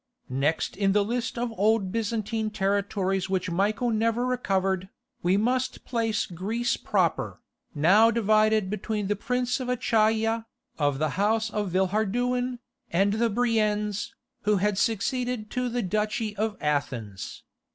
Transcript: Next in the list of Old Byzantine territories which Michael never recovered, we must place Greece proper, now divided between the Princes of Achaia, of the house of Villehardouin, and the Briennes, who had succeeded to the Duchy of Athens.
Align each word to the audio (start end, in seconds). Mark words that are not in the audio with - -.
Next 0.29 0.75
in 0.75 0.93
the 0.93 1.05
list 1.05 1.37
of 1.37 1.51
Old 1.59 1.91
Byzantine 1.91 2.49
territories 2.49 3.29
which 3.29 3.51
Michael 3.51 3.91
never 3.91 4.25
recovered, 4.25 4.89
we 5.21 5.37
must 5.37 5.85
place 5.85 6.25
Greece 6.25 6.75
proper, 6.75 7.39
now 7.75 8.09
divided 8.09 8.67
between 8.71 9.05
the 9.05 9.15
Princes 9.15 9.59
of 9.59 9.69
Achaia, 9.69 10.47
of 10.79 10.97
the 10.97 11.09
house 11.21 11.51
of 11.51 11.69
Villehardouin, 11.69 12.57
and 12.89 13.13
the 13.13 13.29
Briennes, 13.29 14.15
who 14.41 14.57
had 14.57 14.79
succeeded 14.79 15.51
to 15.51 15.69
the 15.69 15.83
Duchy 15.83 16.35
of 16.35 16.57
Athens. 16.59 17.43